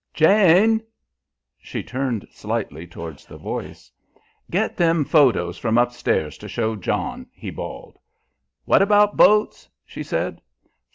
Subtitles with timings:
[0.15, 0.81] "Jane!"
[1.59, 3.91] She turned slightly towards the voice.
[4.49, 7.99] "Get them photos from upstairs to show John," he bawled.
[8.65, 10.41] "What about boats?" she said.